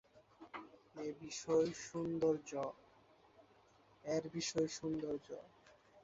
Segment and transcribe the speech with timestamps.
[0.95, 1.67] এর বিষয়
[4.75, 5.29] সৌন্দর্য।